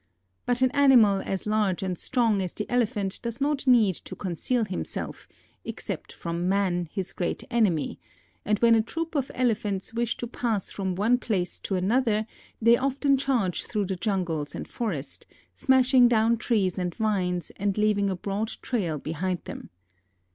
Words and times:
But 0.47 0.63
an 0.63 0.71
animal 0.71 1.21
as 1.23 1.45
large 1.45 1.83
and 1.83 1.95
strong 1.95 2.41
as 2.41 2.53
the 2.55 2.67
Elephant 2.71 3.19
does 3.21 3.39
not 3.39 3.67
need 3.67 3.93
to 4.05 4.15
conceal 4.15 4.65
himself, 4.65 5.27
except 5.63 6.11
from 6.11 6.49
man, 6.49 6.89
his 6.91 7.13
great 7.13 7.43
enemy, 7.51 7.99
and 8.43 8.57
when 8.61 8.73
a 8.73 8.81
troop 8.81 9.13
of 9.13 9.29
Elephants 9.35 9.93
wish 9.93 10.17
to 10.17 10.25
pass 10.25 10.71
from 10.71 10.95
one 10.95 11.19
place 11.19 11.59
to 11.59 11.75
another 11.75 12.25
they 12.59 12.77
often 12.77 13.15
charge 13.15 13.65
through 13.67 13.85
the 13.85 13.95
jungles 13.95 14.55
and 14.55 14.67
forest, 14.67 15.27
smashing 15.53 16.07
down 16.07 16.37
trees 16.37 16.79
and 16.79 16.95
vines 16.95 17.51
and 17.57 17.77
leaving 17.77 18.09
a 18.09 18.15
broad 18.15 18.47
trail 18.63 18.97
behind 18.97 19.43
them. 19.43 19.69